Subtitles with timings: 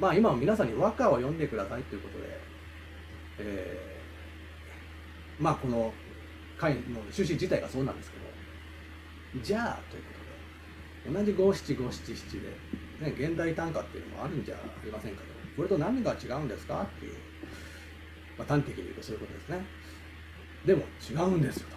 [0.00, 2.40] まあ今は皆さんに和歌を読んでくださいということで、
[3.38, 5.92] えー、まあこの
[6.58, 8.16] 会の趣旨自体がそうなんですけ
[9.38, 10.10] ど、じゃあというこ
[11.04, 12.48] とで、同じ五七五七七で、
[13.00, 15.26] ね、現代短歌っていうのもあるんじゃありませんかと。
[15.56, 17.14] これと何が違うんですかっていう、
[18.38, 19.64] まあ、端的に言うとそういうことですね。
[20.64, 21.76] でも違うんですよと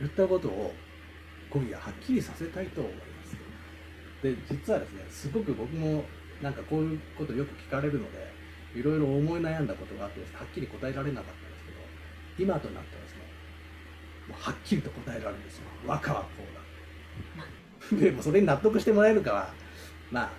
[0.00, 0.74] 言ったことを
[1.50, 3.36] 今夜はっきりさせたいと思います。
[4.22, 6.04] で、実はですね、すごく僕も
[6.42, 8.32] なんかこういうことよく聞かれるので、
[8.74, 11.78] いろいろ思い悩んだことがあってはっきり答えられなかったんですけど、
[12.50, 13.20] 今となってはですね、
[14.28, 15.64] もうはっきりと答えられるんですよ。
[15.86, 18.00] 和歌はこうだ。
[18.00, 19.48] でもそれに納得してもらえるかは、
[20.10, 20.30] まあ、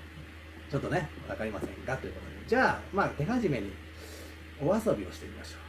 [0.69, 2.47] ちょっとね、わかりませんがということで。
[2.47, 3.71] じゃあ、まあ、手始めに
[4.61, 5.67] お遊びをしてみましょう。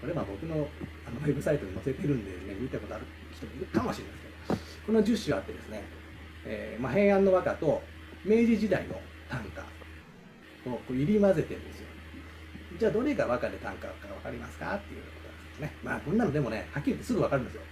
[0.00, 0.66] これは僕の
[1.06, 5.82] あのウェブサイトに載せてるんでね、見たことある人もいるかもしれないですけど、この10種あってですね、
[6.46, 7.82] えー、まあ、平安の和歌と
[8.24, 9.62] 明治時代の短歌
[10.70, 11.86] をこう入り混ぜてるんですよ。
[12.78, 15.72] じゃあどれが和歌で短歌か分かりますかっていうことなんですね。
[15.82, 17.62] まあこんなのでもね、はっきり言ってすぐ分かるんですよ。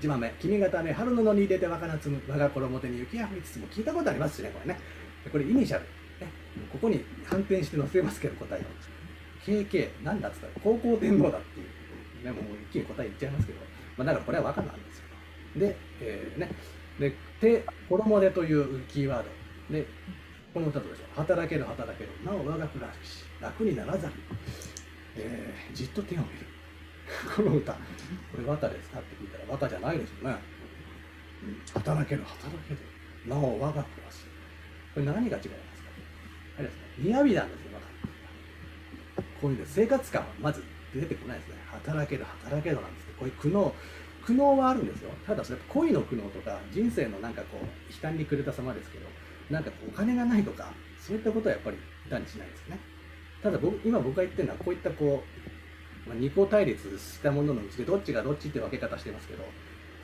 [0.00, 4.80] 1番目、君がため春の野に出て若夏む、我が衣手に雪が降りつつも聞いたことありますしね、これね。
[5.30, 5.84] これイニシャル。
[5.84, 6.30] ね、
[6.72, 8.64] ここに反転して載せますけど答えを。
[9.44, 12.24] KK、なんだっつったら高校天皇だっていう。
[12.24, 13.60] ね、もう一気に答え言っちゃいますけど、
[13.96, 15.04] まあだからこれは和歌なんですよ。
[15.56, 16.50] で、えー、ね、
[16.98, 19.24] で、手、衣でというキーワー
[19.68, 19.74] ド。
[19.74, 19.86] で、
[20.52, 21.06] この歌とでしょう。
[21.16, 22.10] 働ける働ける。
[22.24, 24.14] なお我が暮らし、楽にならざる。
[25.16, 26.46] えー、じっと手を見る。
[27.36, 27.72] この歌。
[27.72, 27.78] こ
[28.38, 28.98] れ和歌ですか？
[29.00, 30.36] って聞いたら和歌じゃないですよね。
[31.74, 32.80] 働ける働ける。
[33.26, 34.24] なお我が暮らし。
[34.94, 35.50] これ何が違いますか？
[36.58, 37.12] あれですね。
[37.12, 39.30] 雅なんですよ、和歌。
[39.40, 40.62] こういう生活感はまず
[40.94, 41.56] 出てこないですね。
[41.70, 43.72] 働ける働けるなんですこういう苦悩、
[44.24, 45.10] 苦悩はあるんですよ。
[45.26, 49.06] ただそれ恋の苦悩とか人生のなんかこう悲嘆にくれた様ですけど
[49.50, 52.80] なんかお金がないとかそういったことはやっぱり歌にしないですよね。
[53.42, 55.22] ただ僕今僕が言ってるのはこういったこ
[56.06, 59.44] う、まあ、二項対立したもののうちでどっちがどっちって分け方してますけど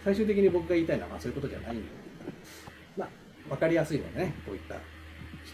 [0.05, 1.89] 最終的に僕が言いたいのはまあそういうことじゃないんで
[2.97, 3.09] まあ
[3.49, 4.81] 分かりやすいのでねこういった比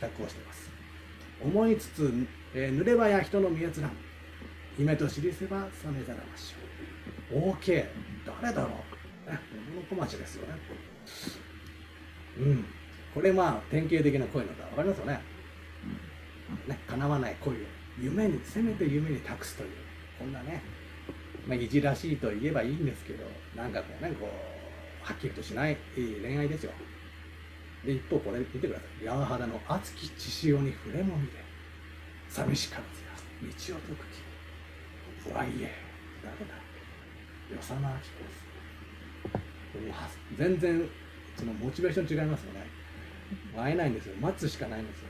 [0.01, 0.71] 較をしてます。
[1.43, 2.13] 思いつつ、
[2.55, 3.93] えー、濡れ場や人の見閲覧。
[4.79, 7.87] 夢と知りせば覚めざらましょう OK
[8.27, 9.39] 誰だろうね、
[9.89, 10.55] 小町ですよね。
[12.39, 12.65] うん。
[13.15, 15.21] これまあ、典型的な恋の歌、わかりますよね。
[16.67, 17.57] ね、叶わない恋を、
[17.99, 19.71] 夢に、せめて夢に託すという、
[20.19, 20.63] こんなね、
[21.47, 24.29] まあ、いじらしいと言えばいいんですけど、なんかこうね、こう、
[25.07, 26.73] はっきりとしない恋愛ですよ。
[27.85, 29.05] で、一方これ見てください。
[29.05, 31.33] 山肌の熱き血潮に触れもみで、
[32.29, 33.11] 寂しからずや、
[33.71, 34.05] 道を解く
[35.25, 35.31] 気。
[35.31, 35.73] 不安え、
[36.23, 36.66] 誰だ？
[37.51, 38.47] 与謝野明子です。
[40.37, 40.89] 全然
[41.37, 42.67] そのモチベーション違いますよね。
[43.57, 44.15] 会えないんですよ。
[44.21, 45.09] 待つしかないんですよ、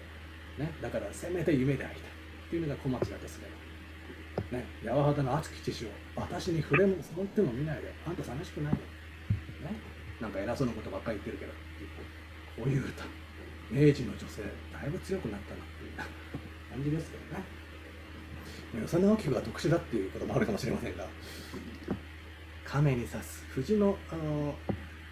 [0.59, 4.65] ね、だからせめて夢で会いたいっていうのが小町だとすればね。
[4.85, 7.93] 八幡の熱き知を私に触れも触っても見ないで。
[8.07, 8.85] あんた寂しくないよ、ね、
[10.21, 11.53] なんか偉そうなことばっかり言ってるけど。
[12.57, 13.05] こういう歌。
[13.71, 14.43] 明治の女性
[14.73, 15.93] だいぶ強くなったなっていう
[16.71, 17.45] 感じですけどね。
[18.75, 21.07] 与謝野明子が特殊だっていうこともあるかもしれませんが。
[22.66, 24.54] 亀に刺す藤のあの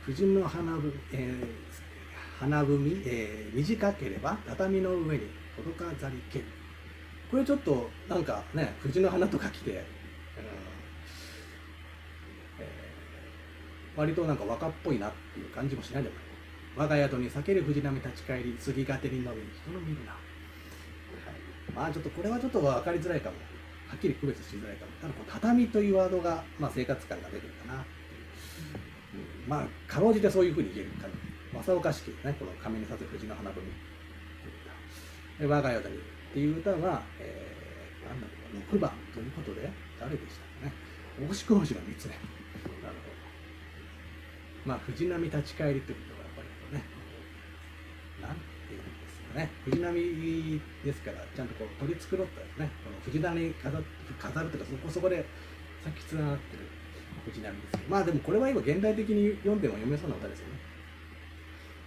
[0.04, 5.22] 藤の花ぶ、えー、花踏み、えー、短ければ畳の上に
[5.56, 6.44] 届かざりける
[7.30, 16.24] これちょっとなんかね藤の花とか来て、えー、割となんか若っぽいなっていう感じもしないでもない。
[16.76, 23.36] 我が宿に避ける藤波立ち返り杉がてに伸び人の見るな、はい、まあちょっとこれはちょっと分かりづらいかも。
[23.96, 24.92] っきり区別しづらいかも。
[25.00, 31.08] ただこう畳というワードが、まあ、生活感が出てるかなっていう、うん、まあかろうじてそういうふうに言えるか
[31.62, 33.70] 正岡式ねこの上にさせ藤の花踏み
[35.38, 35.88] で我が家にっ
[36.32, 38.32] ていう歌は、えー、なんだろ
[38.72, 40.72] う6番ということで誰でしたかね。
[41.18, 42.18] 大志工事の3つね。
[42.82, 43.14] なるほど。
[44.64, 46.84] まあ藤波立ち返りということがやっぱりね
[48.22, 48.36] なん
[48.66, 49.50] ていうんですかね。
[49.64, 52.70] 藤波ですからちゃんとこう取り繕ったですね。
[52.84, 53.78] この藤波飾
[54.18, 55.24] 飾るというかそこそこで
[55.82, 56.62] さっきつながってる
[57.26, 57.90] 藤波ですけど。
[57.90, 60.54] まあでもこれは今現代的に読んでも読めそうな歌ですよね。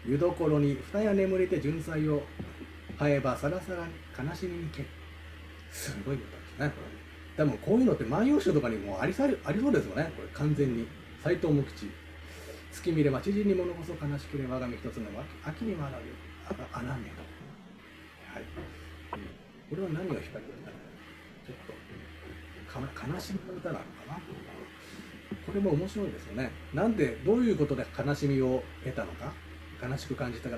[0.06, 2.24] 湯どころに二夜眠れて純菜を
[2.98, 4.86] 生えばさらさらに悲しみにけ
[5.71, 6.81] すごい歌ですねこ
[7.38, 10.12] れ多分こういうのって万葉集とかにもありさありそうですよね。
[10.16, 10.88] これ完全に。
[11.24, 11.89] 斎藤無吉。
[12.71, 15.10] 月見れば知人に物こそ悲しけれ我が身一つの
[15.44, 17.37] 秋に学ぶあらねと。
[18.38, 18.45] はい、
[19.69, 21.74] これは何が光るんだろうちょっと
[22.78, 24.19] 悲しみの歌なのかな。
[25.45, 26.51] これも面白いですよね。
[26.74, 29.34] なんでどういうことで悲しみを得たのか。
[29.81, 30.57] 悲しく感じたか、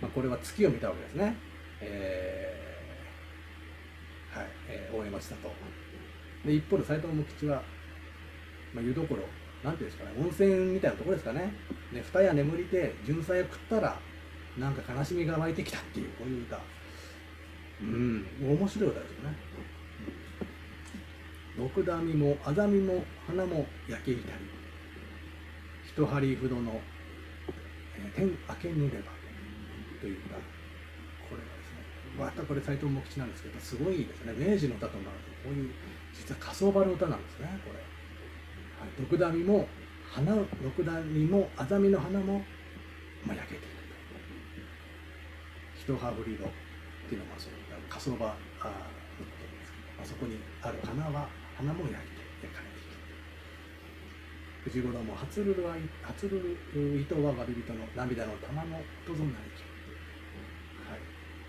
[0.00, 1.34] まあ、これは月を見たわけですね。
[1.80, 5.50] えー、はい、えー、終えましたと。
[6.44, 7.62] で、一方で斎藤茂吉は、
[8.74, 9.24] まあ、湯どころ、
[9.64, 11.52] なんていうんですかね、温泉みたいなところですかね。
[11.92, 13.98] で、二夜眠りで純菜を食ったら、
[14.58, 16.60] なんか悲しみが湧いてきたっていう、こういう歌。
[17.80, 19.36] うん、面白い歌ですよね。
[21.56, 24.22] 六段みもあざみも花も焼け浸り
[25.84, 26.80] 一針ほどの、
[27.96, 29.12] えー、天明けぬれば
[30.00, 30.40] という歌こ
[31.32, 31.84] れはですね
[32.18, 34.32] またこれ斎藤茂吉なんですけどすごいですね。
[34.38, 35.10] 明治の歌となる
[35.44, 35.70] とこういう
[36.14, 39.68] 実は火葬場の歌なんですねこれ、はい、六段みも
[40.10, 42.42] 花六段みもあざみの花も、
[43.26, 43.81] まあ、焼けている。
[45.82, 46.50] 一羽振りのっ
[47.10, 47.58] ていうのがそう
[47.90, 51.26] 火葬場あのことですけど、あそこにある花は
[51.58, 52.94] 花も焼いて焼かれている
[54.62, 55.74] 藤五郎も初るるは
[56.06, 56.38] 初る
[56.70, 59.66] る糸は割人の涙の玉のとぞなりき
[60.86, 61.02] はい。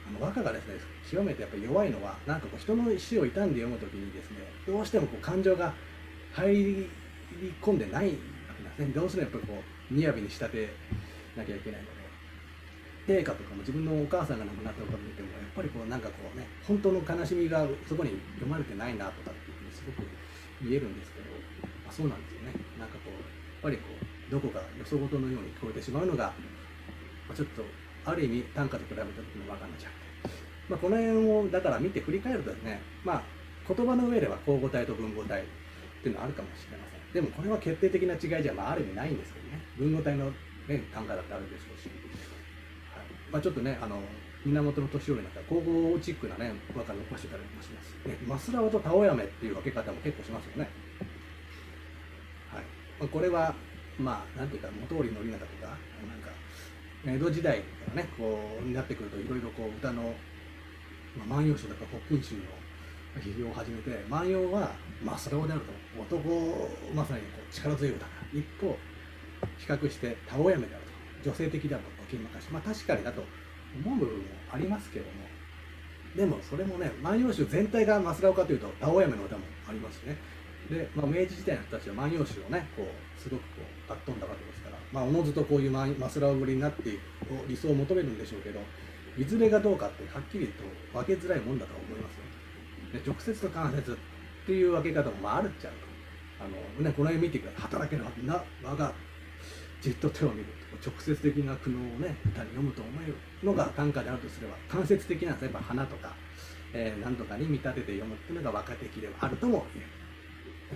[0.09, 5.71] あの和歌がですね極めてやっぱり弱いのはなんかこう人の死を傷んで読むときにですねどうしてもこう感情が
[6.33, 6.89] 入り
[7.61, 8.13] 込んでないわ
[8.57, 8.93] けなんですね。
[8.97, 10.73] どうしてもやっぱりこう雅に仕立て
[11.37, 12.02] なきゃいけないので。
[13.07, 20.07] 陛下とかも自分のお母さんが亡くなったことを見てもやっぱりこうなんかこうね本当の悲しみがそこに読まれてないなとかっていうふうにすごく
[20.63, 21.27] 見えるんですけど、
[21.83, 22.55] まあ、そうなんですよね。
[22.79, 23.21] なんかこうやっ
[23.61, 26.31] ぱりこうどこかよそごとのように聞こえてしまうのが、
[27.27, 27.63] まあ、ちょっと
[28.05, 30.31] ある意味短歌と比べた時の分かんなちゃって、
[30.69, 33.23] まあ、この辺をだから見て振り返るとですねまあ
[33.67, 35.45] 言葉の上では口語体と文語体っ
[36.01, 37.03] ていうのはあるかもしれません。
[37.13, 39.61] でもこれは決定的な違いじゃ、まあ、ある意味ないんですけどね。
[39.77, 40.31] 文語体の、
[40.67, 41.87] ね、短歌だってあるでしょうし。
[43.33, 43.99] まあ、ちょっとね、あの
[44.45, 48.07] 源の年寄りなんか、高校チックなね、和歌残してたりもします。
[48.07, 50.69] ね、マスラオとタオヤメっていう分け方も結構しますよね。
[52.53, 52.63] はい。
[52.99, 53.55] まあ、これは、
[53.97, 56.29] まあ、なんていうか、元織宣長とか、なんか、
[57.07, 57.65] 江戸時代か
[57.95, 60.13] らね、こう、になってくると、いろいろこう、歌の、
[61.17, 62.41] まあ、万葉集とか北京集の
[63.17, 65.61] 批評を始めて、万葉は、まあ、それをである
[65.97, 68.11] と、男、まさにこう力強い歌だ。
[68.31, 68.77] 一方、
[69.57, 70.83] 比較して、タオヤメである
[71.23, 72.02] と、女性的であると。
[72.09, 73.23] 金任しまあ確かにだと
[73.85, 75.11] 思う部分もありますけども。
[76.15, 80.17] でもそれもね万葉集全体がマスラオかというと青山の歌もありますしね。
[80.69, 83.47] で、まあ、明治時代の人たちは万葉集をねこうすごくこ
[83.85, 86.99] うかっ飛んだわけですからまあおのずとこういうマスラオぶりになっていく
[87.47, 88.59] 理想を求めるんでしょうけど
[89.17, 90.63] いずれがどうかってはっきりと
[90.93, 92.23] 分けづらいもんだと思いますよ。
[92.93, 93.95] で直接と間接っ
[94.45, 95.93] ていう分け方もまああるっちゃうと。
[96.43, 96.47] あ
[96.79, 97.61] の、ね、この辺見てください。
[97.61, 98.93] 働けるな我が
[99.83, 100.45] じっと手を見る。
[100.83, 106.13] 直接的な苦悩をね歌に読むと思えるのが短歌であるとすれば間接的な例えば花とか、
[106.73, 109.91] えー、何とかに見立てて読むっていうのが和歌的ではあるとも言える。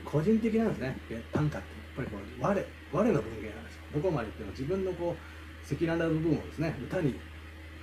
[0.05, 0.97] 個人的なんですね。
[1.31, 3.81] 短歌ってやっぱりこう我我の文芸なんですよ。
[3.95, 7.13] どこまでっても自分のこう赤裸々な部分をですね歌に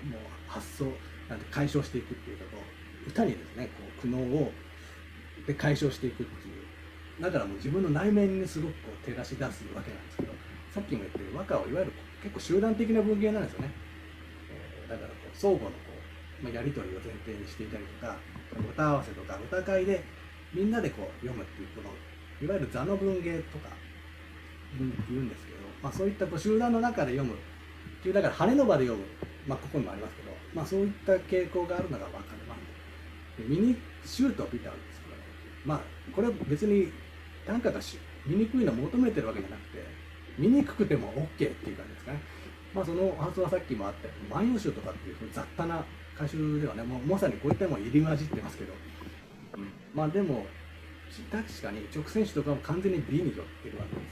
[0.05, 0.85] もう発想
[1.29, 2.63] なんて解消していくっていうかこ
[3.07, 4.53] う歌にですねこう苦悩を
[5.47, 7.23] で解消していくっていう。
[7.23, 10.24] だからもう自分の内面にすごくこう照らし出すわけなんです
[10.75, 13.71] さっきも言ってる和歌はいわゆる結構集団的な文芸なんですよね、
[14.51, 15.95] えー、だからこう相互のこ
[16.43, 18.19] う、まあ、やり取りを前提にしていたりとか
[18.59, 20.03] 歌合わせとか歌会で
[20.53, 21.95] みんなでこう読むっていうこの
[22.43, 23.71] いわゆる座の文芸とか
[24.75, 29.07] 言うんですけど、まあ、そういったこう集団の中で読むっていうだから晴れの場で読む、
[29.47, 32.57] まあ、ここにもありますけど、まあ、そういった傾向があるのが分かるわ
[33.39, 35.15] けでミニシュートを見てあるんですけど、
[35.65, 36.91] まあこれは別に
[37.47, 37.81] 短歌が
[38.27, 40.04] 見にくいのを求めてるわけじゃなくて
[40.39, 42.21] 見にくくても OK っていう感じですかね。
[42.75, 45.85] まあその発想はさっきもあったように、万葉集とかっていう雑多な
[46.17, 48.73] 歌集ではね、もうまさにこういったもの入り混じってますけど、
[49.57, 50.47] うん、まあでも、
[51.31, 54.03] 確かに直線種とかも完全に美に寄ってるわけで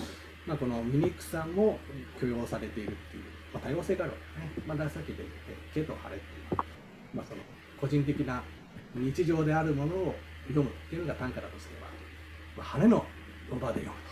[0.00, 0.06] が、
[0.46, 1.78] まあこの醜さも
[2.20, 4.74] 許容されているっていう、まあ、多様性があるわけですね。
[4.74, 5.34] まあ、さっきで言って、
[5.74, 7.42] 毛と晴れっていう、まあその
[7.80, 8.42] 個人的な
[8.94, 10.14] 日常であるものを
[10.48, 11.88] 読むっていうのが短歌だとすれば、
[12.56, 13.04] まあ、晴れの
[13.50, 14.05] 場で読むと。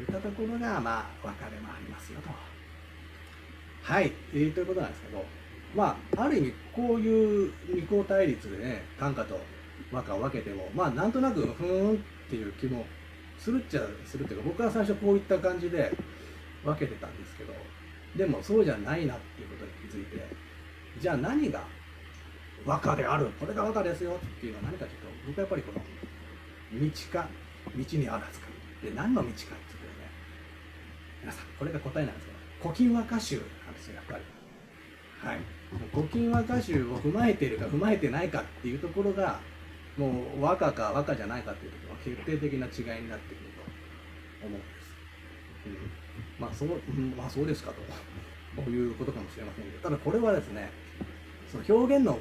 [0.00, 2.28] いったところが、まあ、分かれもありますよと。
[3.82, 5.24] はい、えー、ということなんですけど、
[5.74, 9.40] まあ、ある意味、こういう二項対立でね、短歌と
[9.92, 12.84] 和歌を分けても、まあ、なんとなく、ふーんっていう気も
[13.38, 15.92] するっちゃするっていうか、僕は最初こういった感じで
[16.64, 17.52] 分けてたんですけど、
[18.16, 20.24] でもそうじゃないなっていうことに気づいて、
[21.00, 21.64] じゃあ何が
[22.64, 25.80] 和歌である、これが和歌ですよっていうのは何かというと、僕はやっぱりこの、
[26.80, 27.28] 道か、
[27.74, 28.46] 道にあらずか。
[28.82, 29.54] で、何の道かっていう、
[31.20, 34.24] 皆さん、これが答えなんですけど、古今和歌集なんですよ、やっぱり。
[35.28, 35.40] はい。
[35.92, 39.40] 古今和歌集を踏まえてるか踏まえてないかっていうところが、
[39.96, 43.50] もう和歌か和歌じゃないかっていうところが決定的な違いになってくる
[44.40, 44.96] と思うんです。
[45.66, 45.90] うん、
[46.38, 47.80] まあそう、うん、まあそうですかと。
[48.68, 50.70] いうことかもしれませんけど、ただこれはですね、
[51.50, 52.18] その表現の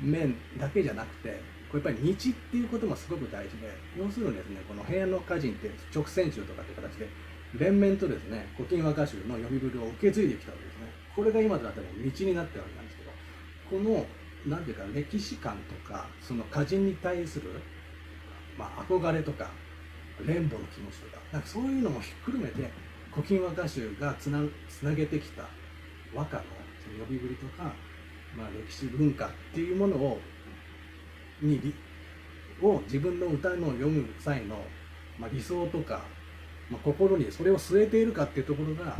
[0.00, 7.08] 面だけじゃなくてこれやっぱり道っていうこともすごく大事で要するにですねこの平安の歌人って直線集とかっていう形で
[7.58, 10.92] 連綿とですね古今和歌集の読みぶりを受け継いできたわけですね。
[11.14, 13.10] これが今となっても道になってるわけなんですけど
[13.70, 14.06] この
[14.46, 17.50] 何ていうか歴史観とかその歌人に対する、
[18.58, 19.50] まあ、憧れとか
[20.24, 22.70] 連母の気持ちとかなんかそういうのもひっくるめて
[23.12, 25.44] 古今和歌集がつなつなげてきた
[26.14, 26.42] 和歌の
[26.98, 27.64] 呼びぶりとか、
[28.36, 30.18] まあ、歴史文化っていうものを
[31.40, 31.74] に
[32.62, 34.56] を自分の歌の読む際の、
[35.18, 36.02] まあ、理想とか、
[36.70, 38.96] まあ、心にそれを据えているかっていうところが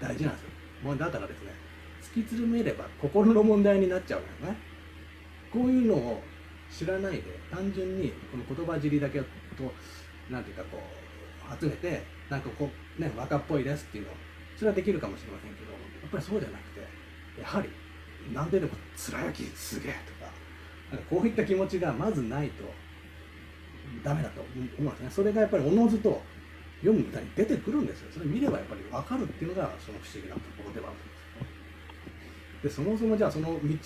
[0.00, 0.48] 大事なんですよ。
[0.82, 1.52] もうだからですね
[2.02, 4.58] 突き詰めれば心の問題になっちゃうのよね。
[5.52, 6.22] こういうのを
[6.70, 9.26] 知らないで単純にこの言葉尻だけと
[10.28, 14.10] なんていうかこう集めてなんかこうね若っぽいですっていうの
[14.56, 15.78] それはできるかもしれませんけどや
[16.08, 16.80] っぱりそうじゃなくて
[17.40, 17.68] やはり
[18.32, 20.30] 何ででも貫きすげえとか
[20.90, 22.64] なんかこういった気持ちがまずないと
[24.02, 26.22] ダメだと思うんですねそれがやっぱりおのずと
[26.84, 28.12] 読む歌に出てくるんですよ。
[28.12, 31.24] それ見ればやっぱり分かるっていうのがその不思議なところではあるんです
[32.64, 33.78] でそもそもじゃあその道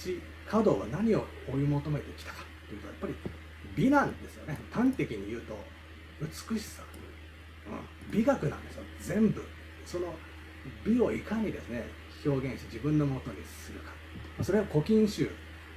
[0.47, 3.15] 華道は何を追い求めてきたかっていうとやっぱり
[3.77, 4.59] 美なんですよね。
[4.73, 5.57] 端的に言うと
[6.21, 6.83] 美しさ、
[7.69, 8.83] うん、美学なんですよ。
[9.01, 9.45] 全部。
[9.87, 10.13] その
[10.85, 11.87] 美をいかにですね
[12.27, 13.93] 表現して自分のもとにするか。
[14.43, 15.31] それは古今集。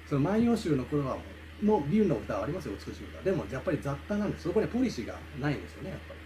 [0.08, 1.18] その万葉集の頃は
[1.62, 2.74] もう美の歌はありますよ。
[2.76, 3.22] 美しい歌。
[3.22, 4.44] でもやっぱり雑多なんです。
[4.44, 6.21] そこにポリシーがないんですよねやっぱり。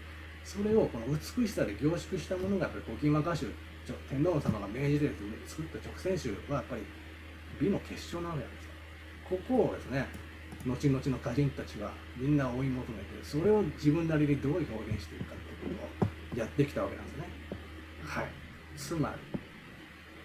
[0.46, 3.50] それをこの美しさで凝縮したものがやっぱり古今和歌集
[4.08, 5.10] 天皇様が明治で
[5.44, 6.82] 作った直線集はやっぱり
[7.60, 8.70] 美の結晶なわけなんですよ
[9.28, 10.06] ここをですね
[10.64, 17.24] 後々の歌人たちはみんな追い求めてそれを自分なりにどう表現していくかっていうことをやってきたわけなんですね。
[18.04, 18.26] はい。
[18.76, 19.40] つまり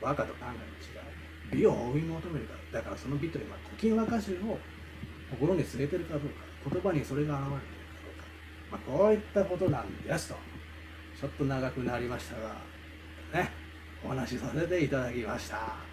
[0.02, 4.60] 和歌と短歌の違い美を追い求めるかだからその美というのは古今和歌集を
[5.32, 6.52] 心に据えてるかどうか。
[6.70, 7.81] 言葉にそれが現れてる、
[8.72, 10.36] まあ、こういったことなんですと
[11.20, 12.56] ちょっと長くなりましたが
[13.34, 13.52] ね
[14.04, 15.91] お話しさせていただきました。